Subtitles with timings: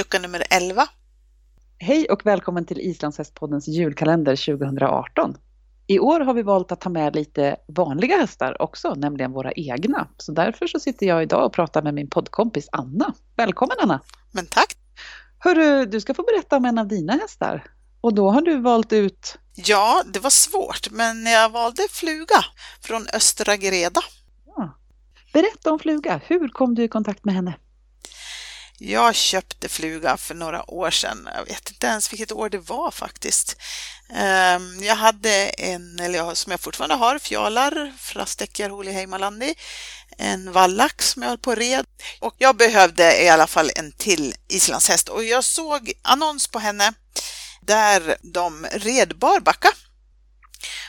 [0.00, 0.86] lucka nummer 11.
[1.78, 5.36] Hej och välkommen till Islandshästpoddens julkalender 2018.
[5.86, 10.08] I år har vi valt att ta med lite vanliga hästar också, nämligen våra egna.
[10.16, 13.14] Så därför så sitter jag idag och pratar med min poddkompis Anna.
[13.36, 14.00] Välkommen Anna!
[14.32, 14.76] Men tack!
[15.38, 17.64] Hörru, du ska få berätta om en av dina hästar.
[18.00, 19.38] Och då har du valt ut?
[19.54, 22.44] Ja, det var svårt, men jag valde Fluga
[22.80, 24.00] från Östra Greda.
[24.46, 24.78] Ja.
[25.32, 27.54] Berätta om Fluga, hur kom du i kontakt med henne?
[28.82, 31.28] Jag köpte Fluga för några år sedan.
[31.34, 33.56] Jag vet inte ens vilket år det var faktiskt.
[34.14, 39.54] Ehm, jag hade en, eller som jag fortfarande har, fjalar, Frastekjar Holi Heimalandi,
[40.18, 41.86] en vallax som jag höll på red
[42.20, 46.92] och jag behövde i alla fall en till islandshäst och jag såg annons på henne
[47.60, 49.68] där de red barbacka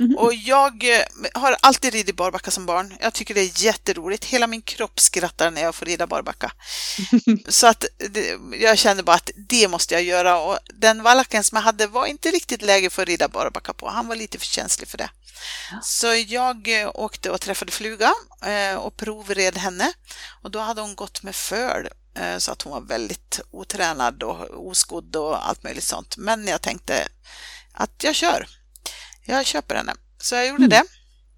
[0.02, 0.18] Mm.
[0.18, 2.94] Och jag eh, har alltid ridit barbacka som barn.
[3.00, 4.26] Jag tycker det är jätteroligt.
[4.26, 6.52] Hela min kropp skrattar när jag får rida barbacka.
[7.48, 11.56] Så att det, jag kände bara att det måste jag göra och den vallacken som
[11.56, 13.90] jag hade var inte riktigt läge för att rida barbacka på.
[13.90, 15.10] Han var lite för känslig för det.
[15.82, 18.14] Så jag eh, åkte och träffade Fluga
[18.46, 19.94] eh, och provred henne
[20.44, 21.88] och då hade hon gått med föl
[22.38, 26.18] så att hon var väldigt otränad och oskodd och allt möjligt sånt.
[26.18, 27.08] Men jag tänkte
[27.74, 28.48] att jag kör
[29.26, 29.94] jag köper henne.
[30.22, 30.70] Så jag gjorde mm.
[30.70, 30.84] det.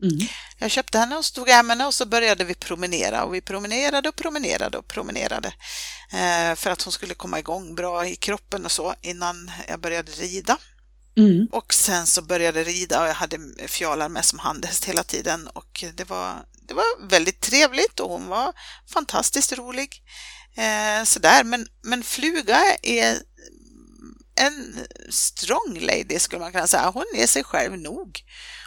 [0.03, 0.27] Mm.
[0.57, 4.09] Jag köpte henne och stod hem henne och så började vi promenera och vi promenerade
[4.09, 5.53] och promenerade och promenerade
[6.11, 10.11] eh, för att hon skulle komma igång bra i kroppen och så innan jag började
[10.11, 10.57] rida.
[11.17, 11.47] Mm.
[11.51, 15.83] Och sen så började rida och jag hade fjalar med som handhäst hela tiden och
[15.93, 18.53] det var, det var väldigt trevligt och hon var
[18.93, 20.03] fantastiskt rolig.
[20.55, 23.17] Eh, sådär, men, men fluga är
[24.35, 26.89] en strong lady skulle man kunna säga.
[26.89, 28.23] Hon är sig själv nog.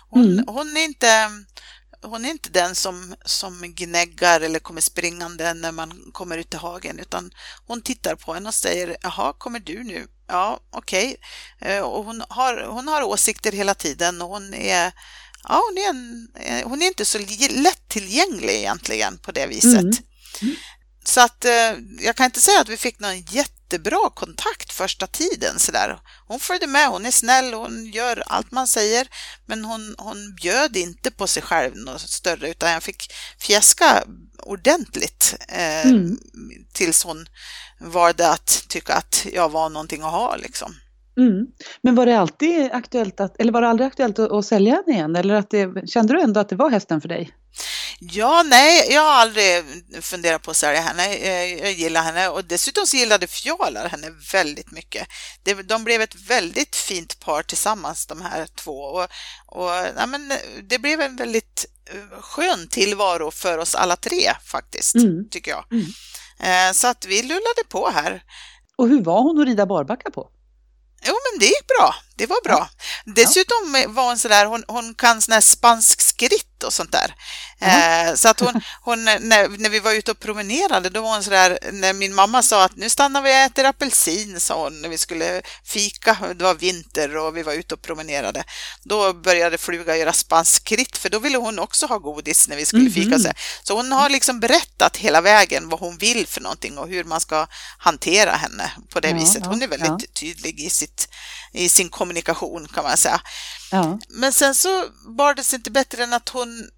[0.09, 0.45] Hon, mm.
[0.49, 1.31] hon, är inte
[2.03, 6.57] hon är inte den som, som gnäggar eller kommer springande när man kommer ut i
[6.57, 7.31] hagen utan
[7.67, 10.07] hon tittar på en och säger jaha, kommer du nu?
[10.29, 11.17] Ja, okej.
[11.59, 11.73] Okay.
[11.73, 14.93] Eh, och hon har, hon har åsikter hela tiden och hon är
[15.49, 17.19] Ja, hon är, en, eh, hon är inte så
[17.51, 19.81] lättillgänglig egentligen på det viset.
[19.81, 19.97] Mm.
[20.43, 20.57] Mm.
[21.05, 25.07] Så att eh, jag kan inte säga att vi fick någon jätte jättebra kontakt första
[25.07, 25.59] tiden.
[25.59, 25.99] Så där.
[26.27, 29.09] Hon följde med, hon är snäll, hon gör allt man säger,
[29.47, 34.05] men hon, hon bjöd inte på sig själv något större, utan jag fick fjäska
[34.43, 36.19] ordentligt eh, mm.
[36.73, 37.27] tills hon
[37.81, 40.37] valde att tycka att jag var någonting att ha.
[40.37, 40.75] Liksom.
[41.19, 41.47] Mm.
[41.83, 44.93] Men var det alltid aktuellt att, eller var det aldrig aktuellt att, att sälja henne
[44.93, 45.17] igen?
[45.17, 47.33] Eller att det, kände du ändå att det var hästen för dig?
[47.99, 49.65] Ja, nej, jag har aldrig
[50.01, 51.17] funderat på att sälja henne.
[51.57, 55.09] Jag gillar henne och dessutom så gillade Fjalar henne väldigt mycket.
[55.65, 59.09] De blev ett väldigt fint par tillsammans de här två och,
[59.47, 64.95] och ja, men det blev en väldigt eh, skön tillvaro för oss alla tre faktiskt,
[64.95, 65.29] mm.
[65.31, 65.65] tycker jag.
[65.73, 65.87] Mm.
[66.41, 68.23] Eh, så att vi lullade på här.
[68.77, 70.31] Och hur var hon att rida barbacka på?
[71.07, 71.95] Jo, men det gick bra.
[72.17, 72.69] Det var bra.
[73.05, 77.15] Dessutom var hon sådär, hon, hon kan sån här spansk skritt och sånt där.
[77.59, 81.25] Eh, så att hon, hon när, när vi var ute och promenerade, då var hon
[81.25, 84.89] sådär, när min mamma sa att nu stannar vi och äter apelsin, sa hon, när
[84.89, 88.45] vi skulle fika, det var vinter och vi var ute och promenerade.
[88.83, 92.67] Då började Fluga göra spansk skritt, för då ville hon också ha godis när vi
[92.67, 93.07] skulle fika.
[93.07, 93.37] Mm -hmm.
[93.63, 97.21] Så hon har liksom berättat hela vägen vad hon vill för någonting och hur man
[97.21, 97.47] ska
[97.79, 99.47] hantera henne på det ja, viset.
[99.47, 99.99] Hon är väldigt ja.
[100.15, 101.09] tydlig i, sitt,
[101.53, 102.06] i sin kommunikation
[102.75, 103.21] kan man säga.
[103.71, 103.99] Ja.
[104.09, 106.71] Men sen så var det inte bättre än att hon,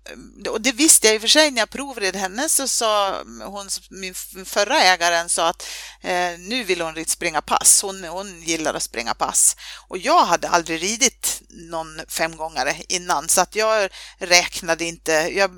[0.50, 3.69] och det visste jag i och för sig när jag provred henne, så sa hon,
[3.91, 5.66] min förra ägaren sa att
[6.00, 7.83] eh, nu vill hon springa pass.
[7.83, 9.56] Hon, hon gillar att springa pass.
[9.89, 15.12] Och jag hade aldrig ridit någon femgångare innan, så att jag räknade inte.
[15.12, 15.50] Jag,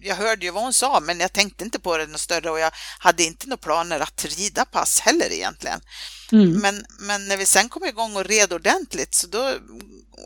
[0.00, 2.58] jag hörde ju vad hon sa, men jag tänkte inte på det något större och
[2.58, 5.80] jag hade inte några planer att rida pass heller egentligen.
[6.32, 6.52] Mm.
[6.52, 9.54] Men, men när vi sen kom igång och red ordentligt så då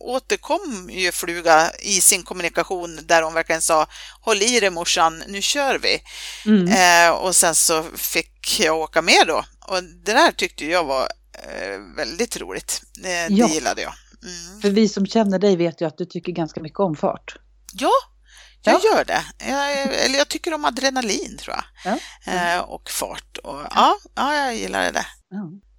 [0.00, 3.86] återkom ju Fluga i sin kommunikation där hon verkligen sa
[4.20, 6.02] Håll i dig morsan, nu kör vi.
[6.46, 6.68] Mm.
[6.68, 11.08] Eh, och sen så fick jag åka med då och det där tyckte jag var
[11.34, 12.82] eh, väldigt roligt.
[12.96, 13.48] Eh, det ja.
[13.48, 13.92] gillade jag.
[14.22, 14.60] Mm.
[14.60, 17.36] För vi som känner dig vet ju att du tycker ganska mycket om fart.
[17.72, 17.92] Ja,
[18.64, 18.90] jag ja.
[18.90, 19.24] gör det.
[19.38, 19.72] Jag,
[20.04, 21.98] eller jag tycker om adrenalin tror jag.
[22.24, 22.32] Ja.
[22.32, 23.38] Eh, och fart.
[23.38, 25.06] Och, ja, ja, jag gillar det.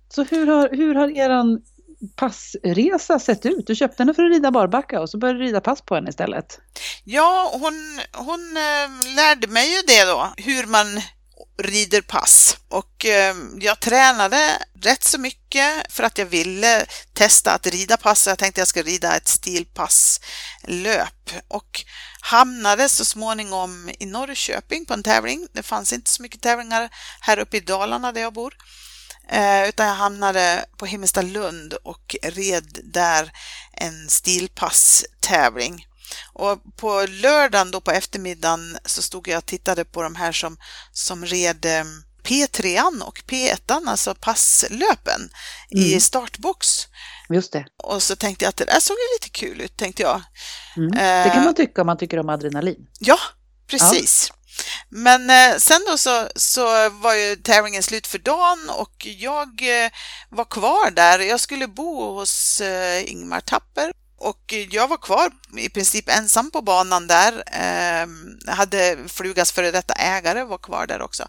[0.09, 1.61] Så hur har, hur har eran
[2.15, 3.67] passresa sett ut?
[3.67, 6.09] Du köpte henne för att rida barbacka och så började du rida pass på henne
[6.09, 6.59] istället.
[7.03, 11.01] Ja, hon, hon äh, lärde mig ju det då, hur man
[11.57, 12.57] rider pass.
[12.69, 18.27] Och ehm, jag tränade rätt så mycket för att jag ville testa att rida pass.
[18.27, 21.83] Jag tänkte jag skulle rida ett stilpasslöp och
[22.21, 25.47] hamnade så småningom i Norrköping på en tävling.
[25.53, 26.89] Det fanns inte så mycket tävlingar
[27.21, 28.53] här uppe i Dalarna där jag bor.
[29.29, 33.31] eh, utan jag hamnade på Himmelstalund och red där
[33.73, 35.85] en stilpass-tävling.
[36.33, 40.57] Och på lördagen då på eftermiddagen så stod jag och tittade på de här som,
[40.91, 41.83] som red eh,
[42.23, 45.29] P3 och P1, alltså passlöpen
[45.71, 45.85] mm.
[45.85, 46.87] i startbox.
[47.29, 47.65] Just det.
[47.77, 50.21] Och så tänkte jag att det där såg ju lite kul ut, tänkte jag.
[50.77, 50.91] Mm.
[50.91, 52.87] Det kan man tycka om man tycker om adrenalin.
[52.99, 53.17] Ja,
[53.67, 54.27] precis.
[54.29, 54.35] Ja.
[54.89, 59.91] Men eh, sen då så, så var ju tävlingen slut för dagen och jag eh,
[60.29, 61.19] var kvar där.
[61.19, 63.91] Jag skulle bo hos eh, Ingmar Tapper
[64.23, 67.43] och jag var kvar i princip ensam på banan där.
[68.45, 71.27] Jag hade Flugas före detta ägare var kvar där också.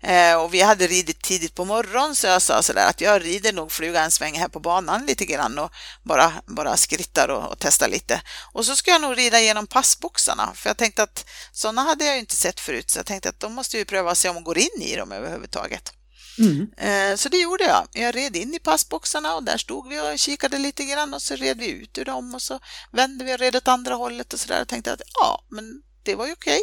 [0.00, 3.52] Eh, och vi hade ridit tidigt på morgonen så jag sa sådär att jag rider
[3.52, 7.58] nog Fluga en sväng här på banan lite grann och bara, bara skrittar och, och
[7.58, 8.22] testar lite.
[8.52, 12.18] Och så ska jag nog rida igenom passboxarna för jag tänkte att sådana hade jag
[12.18, 14.44] inte sett förut så jag tänkte att de måste ju pröva och se om man
[14.44, 15.92] går in i dem överhuvudtaget.
[16.38, 16.66] Mm.
[16.76, 17.88] Eh, så det gjorde jag.
[17.92, 21.36] Jag red in i passboxarna och där stod vi och kikade lite grann och så
[21.36, 22.60] red vi ut ur dem och så
[22.92, 25.82] vände vi och red åt andra hållet och så där och tänkte att ja, men
[26.02, 26.60] det var ju okej.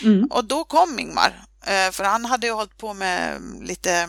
[0.00, 0.12] Okay.
[0.12, 0.26] Mm.
[0.30, 4.08] Och då kom Ingmar, eh, för han hade ju hållit på med lite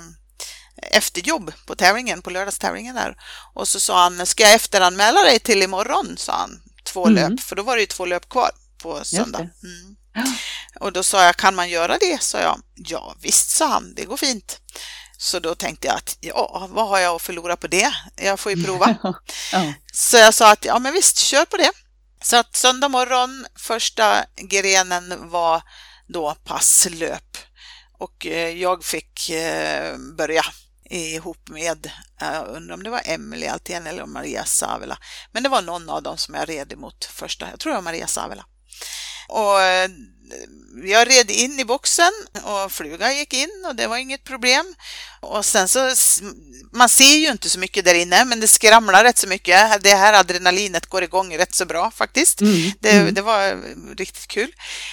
[0.92, 3.18] efterjobb på tävlingen, på lördagstävlingen där.
[3.54, 6.18] Och så sa han, ska jag efteranmäla dig till imorgon?
[6.18, 6.62] sa han.
[6.84, 7.16] Två mm.
[7.16, 8.52] löp, för då var det ju två löp kvar
[8.84, 9.40] på söndag.
[9.40, 9.96] Mm.
[10.80, 12.22] Och då sa jag, kan man göra det?
[12.22, 12.62] sa jag.
[12.76, 14.60] Ja visst, sa han, det går fint.
[15.18, 17.96] Så då tänkte jag att ja, vad har jag att förlora på det?
[18.16, 18.98] Jag får ju prova.
[19.52, 19.74] ja.
[19.94, 21.72] Så jag sa att ja, men visst, kör på det.
[22.24, 25.62] Så att söndag morgon, första grenen var
[26.08, 27.38] då passlöp
[27.98, 30.46] och eh, jag fick eh, börja
[30.90, 34.98] ihop med, jag undrar om det var Emelie Altén eller Maria Savela,
[35.32, 37.84] men det var någon av dem som jag red emot första, jag tror det var
[37.84, 38.46] Maria Savela.
[39.28, 39.90] Och eh,
[40.84, 42.12] jag red in i boxen
[42.44, 44.76] och flugan gick in och det var inget problem.
[45.26, 45.92] Och sen så,
[46.72, 49.84] man ser ju inte så mycket där inne, men det skramlar rätt så mycket.
[49.84, 52.42] Det här adrenalinet går igång rätt så bra faktiskt.
[52.42, 52.72] Mm.
[52.80, 53.14] Det, mm.
[53.14, 53.62] det, var
[53.98, 54.52] riktigt kul.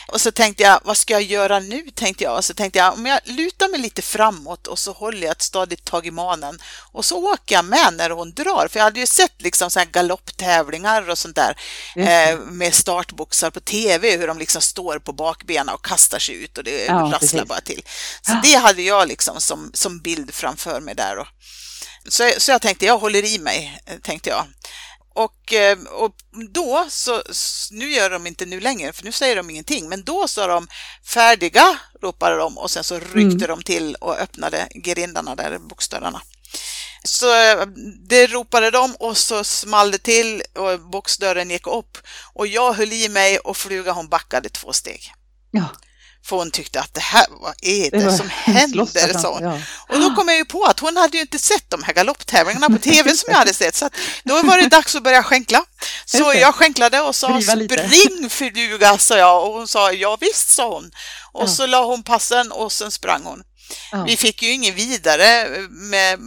[0.08, 1.90] Och så tänkte jag, vad ska jag göra nu?
[1.94, 2.36] Tänkte jag.
[2.36, 5.42] Och så tänkte jag, om jag lutar mig lite framåt och så håller jag ett
[5.42, 6.58] stadigt tag i manen
[6.92, 8.68] och så åker jag med när hon drar.
[8.70, 11.56] För jag hade ju sett liksom så här galopptävlingar och sånt där
[11.96, 16.58] eh, med startboxar på tv, hur de liksom står på bakbenen och kastar sig ut
[16.58, 17.44] och det ja, rasslar precis.
[17.44, 17.82] bara till.
[18.22, 21.16] Så det hade jag liksom som, som bild framför mig där.
[21.18, 21.26] Och,
[22.08, 24.44] så, så jag tänkte, jag håller i mig, tänkte jag.
[25.14, 26.14] Och, eh, och
[26.50, 27.22] då, så,
[27.70, 30.68] nu gör de inte nu längre, för nu säger de ingenting, men då sa de
[31.06, 33.48] färdiga, ropade de och sen så ryckte mm.
[33.48, 36.22] de till och öppnade grindarna där, boxdörrarna.
[37.04, 37.66] Så eh,
[38.08, 41.98] det ropade de och så small det till och boxdörren gick upp
[42.34, 45.12] och jag höll i mig och fluga hon backade två steg.
[45.52, 45.68] Ja.
[46.24, 49.18] För hon tyckte att det här, vad är det, det som händer?
[49.18, 49.38] Så.
[49.42, 49.58] Ja.
[49.88, 52.68] Och då kom jag ju på att hon hade ju inte sett de här galopptävlingarna
[52.68, 53.90] på tv som jag hade sett, så
[54.24, 55.64] då var det dags att börja skänkla.
[56.04, 60.74] Så jag skänklade och sa spring fluga, sa jag och hon sa ja visst, sa
[60.74, 60.90] hon.
[61.32, 61.48] Och ja.
[61.48, 63.42] så la hon passen och sen sprang hon.
[63.92, 64.04] Ja.
[64.04, 66.18] Vi fick ju ingen vidare med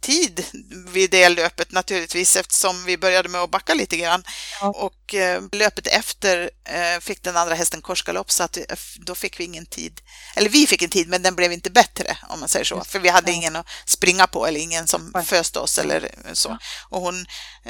[0.00, 0.44] tid
[0.86, 4.24] vid det löpet naturligtvis eftersom vi började med att backa lite grann.
[4.60, 4.68] Ja.
[4.68, 8.64] Och eh, löpet efter eh, fick den andra hästen korsgalopp så att eh,
[8.96, 10.00] då fick vi ingen tid.
[10.36, 12.84] Eller vi fick en tid men den blev inte bättre om man säger så.
[12.84, 13.36] För vi hade ja.
[13.36, 15.22] ingen att springa på eller ingen som ja.
[15.22, 16.58] föste oss eller så.
[16.88, 17.26] Och hon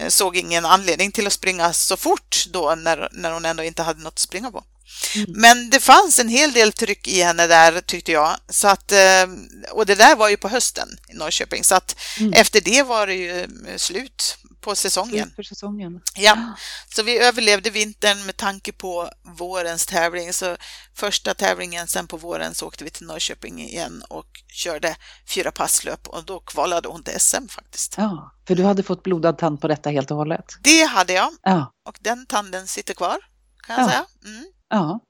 [0.08, 4.02] såg ingen anledning till att springa så fort då när, när hon ändå inte hade
[4.02, 4.64] något att springa på.
[5.16, 5.32] Mm.
[5.35, 8.37] Men det fanns en hel del tryck i henne där tyckte jag.
[8.49, 9.26] Så att, eh,
[9.70, 11.64] och det där var ju på hösten i Norrköping.
[11.64, 12.32] Så att mm.
[12.32, 15.32] efter det var det ju eh, slut på säsongen.
[15.35, 16.00] Slut säsongen.
[16.14, 16.54] Ja,
[16.94, 20.32] så vi överlevde vintern med tanke på vårens tävling.
[20.32, 20.56] Så
[20.94, 24.97] första tävlingen sen på våren så åkte vi till Norrköping igen och körde
[25.28, 27.94] fyra passlöp och då kvalade hon till SM faktiskt.
[27.97, 30.47] Ja, för du hade fått blodad tand på detta helt och hållet?
[30.61, 31.30] Det hade jag.
[31.42, 31.73] Ja.
[31.88, 33.18] Och den tanden sitter kvar
[33.66, 33.88] kan jag ja.
[33.88, 34.06] säga.
[34.25, 34.47] Mm.
[34.70, 35.00] Ja.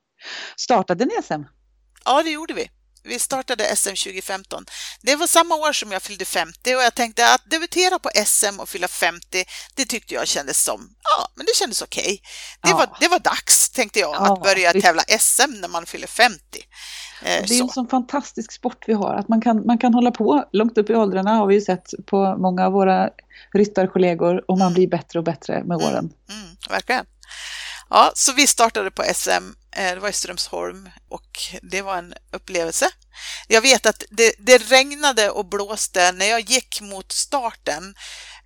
[0.56, 1.42] Startade ni SM?
[2.04, 2.70] Ja, det gjorde vi.
[3.04, 4.64] Vi startade SM 2015.
[5.02, 8.60] Det var samma år som jag fyllde 50 och jag tänkte att debutera på SM
[8.60, 12.02] och fylla 50, det tyckte jag kändes som, ja, men det kändes okej.
[12.02, 12.18] Okay.
[12.62, 12.76] Det, ja.
[12.76, 16.38] var, det var dags, tänkte jag, ja, att börja tävla SM när man fyller 50.
[16.42, 16.62] Eh,
[17.22, 17.62] det är så.
[17.62, 20.90] en sån fantastisk sport vi har, att man kan, man kan hålla på långt upp
[20.90, 23.10] i åldrarna har vi ju sett på många av våra
[23.52, 24.74] ryttarkollegor och man mm.
[24.74, 25.86] blir bättre och bättre med mm.
[25.86, 26.12] åren.
[26.28, 27.06] Mm, mm, verkligen.
[27.90, 29.30] Ja, så vi startade på SM,
[29.76, 32.88] eh, det var i Strömsholm och det var en upplevelse.
[33.49, 37.94] Jag vet att det, det regnade och blåste när jag gick mot starten.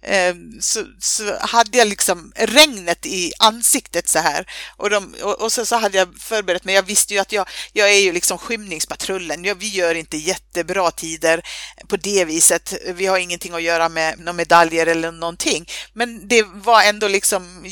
[0.03, 4.47] Eh, så, så hade jag liksom regnet i ansiktet så här.
[4.77, 6.75] Och, de, och, och så, så hade jag förberett mig.
[6.75, 9.45] Jag visste ju att jag, jag är ju liksom skymningspatrullen.
[9.45, 11.43] Jag, vi gör inte jättebra tider
[11.89, 12.75] på det viset.
[12.87, 15.69] Vi har ingenting att göra med några medaljer eller någonting.
[15.93, 17.63] Men det var ändå liksom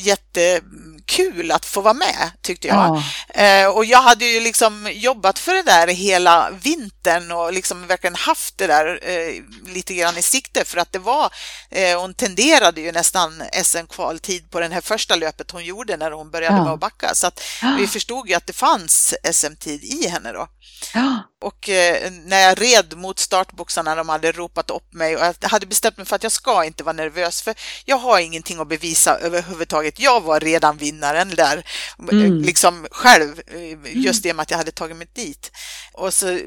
[1.07, 3.03] jättekul att få vara med tyckte jag.
[3.33, 3.43] Ja.
[3.43, 8.15] Eh, och jag hade ju liksom jobbat för det där hela vintern och liksom verkligen
[8.15, 9.43] haft det där eh,
[9.73, 11.31] lite grann i sikte för att det var,
[11.69, 16.31] eh, hon tenderade ju nästan SM-kvaltid på den här första löpet hon gjorde när hon
[16.31, 16.63] började ja.
[16.63, 17.41] med att backa så att
[17.77, 20.47] vi förstod ju att det fanns SM-tid i henne då.
[20.93, 21.23] Ja.
[21.43, 25.65] Och eh, när jag red mot startboxarna, de hade ropat upp mig och jag hade
[25.65, 29.17] bestämt mig för att jag ska inte vara nervös för jag har ingenting att bevisa
[29.17, 29.99] överhuvudtaget.
[29.99, 31.65] Jag var redan vinnaren där,
[32.11, 32.41] mm.
[32.41, 35.51] liksom själv, eh, just det med att jag hade tagit mig dit.
[35.93, 36.39] Och så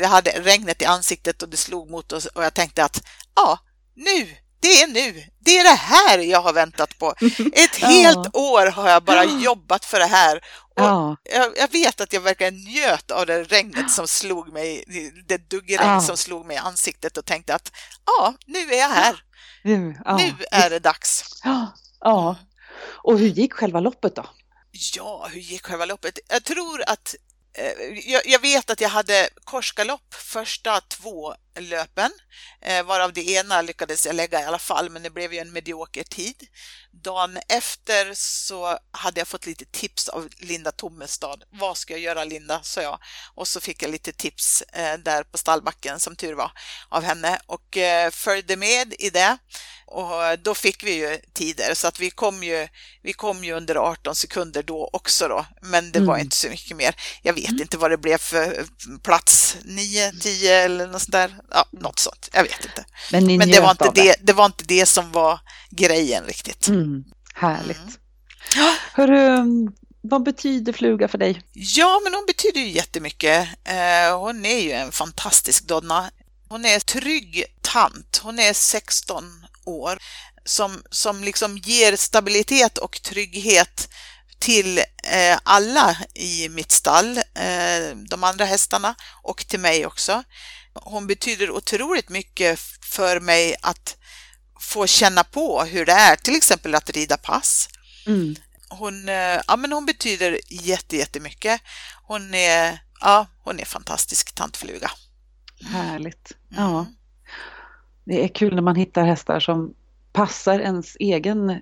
[0.00, 3.02] jag hade regnet i ansiktet och det slog mot oss och jag tänkte att
[3.34, 3.58] ja,
[3.94, 7.14] nu det är nu, det är det här jag har väntat på.
[7.52, 8.40] Ett helt ja.
[8.40, 10.36] år har jag bara jobbat för det här.
[10.76, 11.16] Och ja.
[11.22, 14.84] jag, jag, vet att jag verkligen njöt av det regnet som slog mig,
[15.28, 16.00] det duggregn ja.
[16.00, 17.72] som slog mig i ansiktet och tänkte att
[18.06, 19.22] ja, nu är jag här.
[19.64, 19.78] Nu,
[20.18, 21.24] nu är det dags.
[22.00, 22.36] Ja.
[22.80, 24.26] Och hur gick själva loppet då?
[24.96, 26.18] Ja, hur gick själva loppet?
[26.28, 27.14] Jag tror att
[27.58, 32.10] Eh, jag, vet att jag hade korsgalopp första två löpen,
[32.60, 35.52] eh, varav det ena lyckades jag lägga i alla fall, men det blev ju en
[35.52, 36.46] medioker tid.
[36.90, 41.44] Dagen efter så hade jag fått lite tips av Linda Tommestad.
[41.50, 42.98] Vad ska jag göra Linda, sa jag.
[43.34, 46.52] Och så fick jag lite tips eh, där på stallbacken, som tur var,
[46.88, 47.78] av henne och
[48.10, 49.38] följde med i det.
[49.90, 52.68] Och då fick vi ju tider så att vi kom ju,
[53.02, 56.06] vi kom ju under 18 sekunder då också då, men det mm.
[56.06, 56.94] var inte så mycket mer.
[57.22, 57.62] Jag vet mm.
[57.62, 58.66] inte vad det blev för
[59.02, 61.34] plats, 9, 10 eller något sånt där.
[61.50, 62.84] Ja, något sånt, jag vet inte.
[63.12, 64.32] Men, men det, var inte det, det.
[64.32, 65.40] var inte det som var
[65.70, 66.68] grejen riktigt.
[66.68, 67.04] Mm.
[67.34, 67.78] Härligt.
[68.56, 68.74] Mm.
[68.92, 69.44] Hörru,
[70.00, 71.42] vad betyder fluga för dig?
[71.52, 73.48] Ja, men hon betyder ju jättemycket.
[73.64, 76.10] Eh, hon är ju en fantastisk donna.
[76.48, 78.20] Hon är trygg tant.
[78.22, 79.98] Hon är 16 år
[80.44, 83.88] som, som liksom ger stabilitet och trygghet
[84.38, 90.22] till eh, alla i mitt stall, eh, de andra hästarna och till mig också.
[90.82, 93.96] Hon betyder otroligt mycket för mig att
[94.60, 97.68] få känna på hur det är, till exempel att rida pass.
[98.06, 98.36] Mm.
[98.68, 100.40] Hon, eh, ja, men hon betyder
[100.90, 101.60] jättemycket.
[102.02, 104.90] Hon är, ja, hon är fantastisk, tant Fluga.
[105.64, 106.32] Härligt.
[106.48, 106.80] Ja.
[106.80, 106.92] Mm.
[108.04, 109.74] Det är kul när man hittar hästar som
[110.12, 111.58] passar ens egen eh,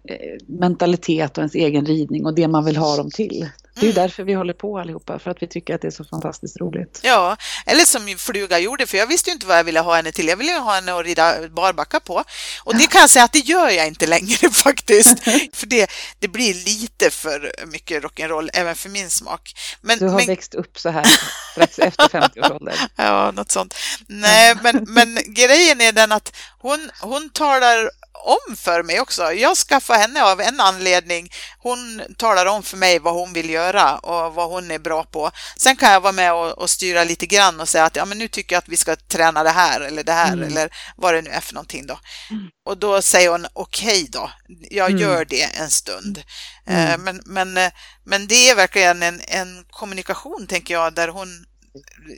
[0.47, 3.49] mentalitet och ens egen ridning och det man vill ha dem till.
[3.81, 4.03] Det är mm.
[4.03, 7.01] därför vi håller på allihopa, för att vi tycker att det är så fantastiskt roligt.
[7.03, 10.13] Ja, eller som Fluga gjorde, för jag visste ju inte vad jag ville ha henne
[10.13, 10.29] till.
[10.29, 12.25] Jag ville ha henne att rida barbacka på.
[12.65, 15.25] Och det kan jag säga att det gör jag inte längre faktiskt.
[15.53, 19.55] för det, det blir lite för mycket rock'n'roll, även för min smak.
[19.81, 20.27] Men, du har men...
[20.27, 21.07] växt upp så här
[21.53, 22.75] strax efter 50 års ålder.
[22.97, 23.75] ja, något sånt.
[24.07, 27.91] Nej, men, men grejen är den att hon, hon talar
[28.25, 29.33] om för mig också.
[29.33, 31.31] Jag skaffade henne av en anledning.
[31.59, 35.31] Hon talar om för mig vad hon vill göra och vad hon är bra på.
[35.57, 38.19] Sen kan jag vara med och, och styra lite grann och säga att ja, men
[38.19, 40.49] nu tycker jag att vi ska träna det här eller det här mm.
[40.49, 41.99] eller vad det nu är för någonting då.
[42.31, 42.49] Mm.
[42.67, 44.31] Och då säger hon okej okay då,
[44.71, 45.03] jag mm.
[45.03, 46.23] gör det en stund.
[46.67, 46.91] Mm.
[46.91, 47.73] Eh, men, men, eh,
[48.05, 51.47] men det är verkligen en, en kommunikation tänker jag där hon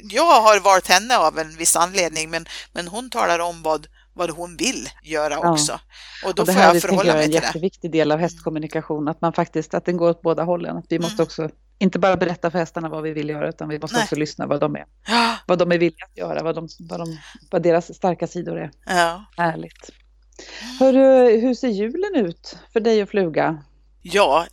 [0.03, 3.87] jag har varit henne av en viss anledning men, men hon talar om vad
[4.19, 5.53] vad hon vill göra ja.
[5.53, 5.81] också.
[6.25, 7.39] Och då och det får jag förhålla mig till det.
[7.39, 10.43] Det är en jätteviktig del av hästkommunikation, att man faktiskt, att den går åt båda
[10.43, 10.77] hållen.
[10.77, 11.25] Att vi måste mm.
[11.25, 14.05] också inte bara berätta för hästarna vad vi vill göra, utan vi måste Nej.
[14.05, 14.85] också lyssna vad de är.
[15.47, 17.19] Vad de är villiga att göra, vad, de, vad, de,
[17.51, 18.71] vad deras starka sidor är.
[18.87, 19.25] Ja.
[19.37, 19.91] Härligt.
[20.81, 23.63] Hörru, hur ser julen ut för dig och Fluga?
[24.03, 24.47] Ja,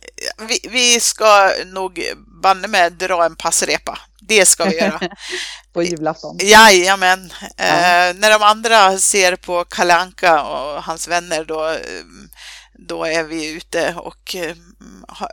[0.48, 2.00] vi, vi ska nog
[2.42, 3.98] banne med dra en passrepa.
[4.26, 5.00] Det ska vi göra.
[5.72, 6.38] på julafton?
[6.42, 7.32] Jajamän.
[7.56, 7.64] Ja.
[7.64, 11.76] Eh, när de andra ser på Kalanka och hans vänner då,
[12.78, 14.56] då är vi ute och eh,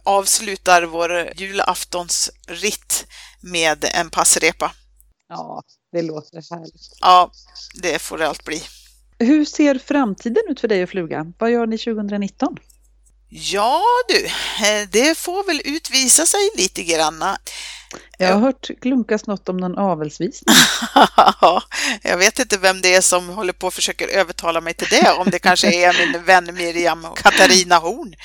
[0.04, 3.06] avslutar vår julaftonsritt
[3.42, 4.72] med en passrepa.
[5.30, 6.98] Ja, det låter härligt.
[7.02, 7.32] Ja,
[7.82, 8.64] det får det allt bli.
[9.20, 11.26] Hur ser framtiden ut för dig och Fluga?
[11.40, 12.58] Vad gör ni 2019?
[13.30, 14.26] Ja du,
[14.66, 17.38] eh, det får väl utvisa sig lite granna.
[18.18, 20.56] Jag har hört glunkas något om någon avelsvisning.
[22.02, 25.12] jag vet inte vem det är som håller på och försöker övertala mig till det,
[25.12, 28.16] om det kanske är min vän Miriam och Katarina Horn.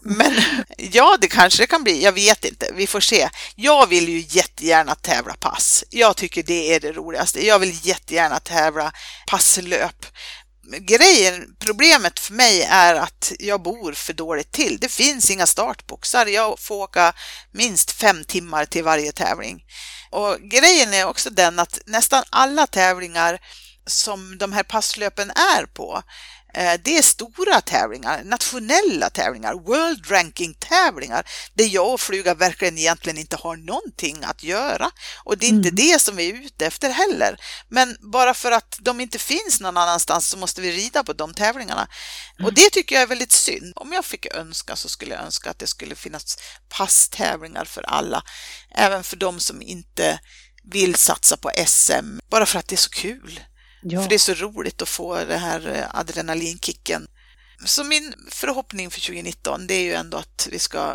[0.00, 0.32] Men
[0.76, 3.28] ja, det kanske det kan bli, jag vet inte, vi får se.
[3.56, 5.84] Jag vill ju jättegärna tävla pass.
[5.90, 7.46] Jag tycker det är det roligaste.
[7.46, 8.92] Jag vill jättegärna tävla
[9.26, 10.06] passlöp
[10.70, 14.78] grejen, problemet för mig är att jag bor för dåligt till.
[14.80, 16.26] Det finns inga startboxar.
[16.26, 17.12] Jag får åka
[17.50, 19.64] minst fem timmar till varje tävling.
[20.10, 23.40] Och grejen är också den att nästan alla tävlingar
[23.86, 26.02] som de här passlöpen är på
[26.54, 33.36] det är stora tävlingar, nationella tävlingar, World Ranking-tävlingar där jag och Fluga verkligen egentligen inte
[33.36, 34.90] har någonting att göra.
[35.24, 35.76] Och det är inte mm.
[35.76, 37.40] det som vi är ute efter heller.
[37.68, 41.34] Men bara för att de inte finns någon annanstans så måste vi rida på de
[41.34, 41.88] tävlingarna.
[42.38, 42.46] Mm.
[42.46, 43.72] Och det tycker jag är väldigt synd.
[43.76, 48.22] Om jag fick önska så skulle jag önska att det skulle finnas passtävlingar för alla,
[48.74, 50.20] även för de som inte
[50.64, 53.40] vill satsa på SM, bara för att det är så kul.
[53.82, 54.02] Ja.
[54.02, 57.06] För det är så roligt att få den här eh, adrenalinkicken.
[57.64, 60.94] Så min förhoppning för 2019 det är ju ändå att vi ska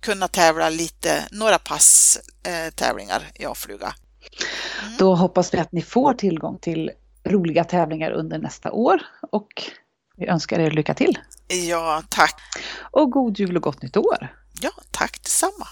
[0.00, 3.94] kunna tävla lite, några pass eh, tävlingar i A-fluga.
[4.82, 4.96] Mm.
[4.98, 6.90] Då hoppas vi att ni får tillgång till
[7.24, 9.00] roliga tävlingar under nästa år
[9.32, 9.48] och
[10.16, 11.18] vi önskar er lycka till.
[11.68, 12.40] Ja, tack.
[12.90, 14.34] Och god jul och gott nytt år.
[14.60, 15.66] Ja, tack detsamma.